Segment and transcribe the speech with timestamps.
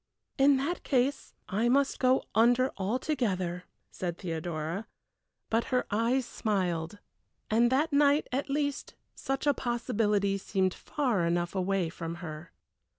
[0.39, 4.87] "In that case I must go under altogether," said Theodora;
[5.51, 6.97] but her eyes smiled,
[7.51, 12.51] and that night at least such a possibility seemed far enough away from her.